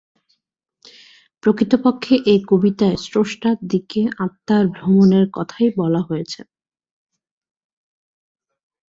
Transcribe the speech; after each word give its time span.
প্রকৃতপক্ষে 1.43 2.15
এ 2.25 2.35
কবিতায় 2.49 2.97
স্রষ্টার 3.05 3.57
দিকে 3.67 4.01
আত্মার 4.25 4.63
ভ্রমণের 4.75 5.25
কথাই 5.33 5.69
বলা 5.77 6.01
হয়েছে। 6.01 6.41